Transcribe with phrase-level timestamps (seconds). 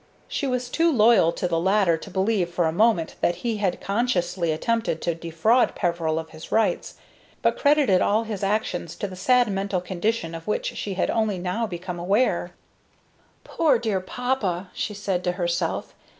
[0.27, 3.79] She was too loyal to the latter to believe for a moment that he had
[3.79, 6.95] consciously attempted to defraud Peveril of his rights,
[7.43, 11.37] but credited all his actions to the sad mental condition of which she had only
[11.37, 12.55] now become aware.
[13.43, 15.93] "Poor, dear papa!" she said to herself.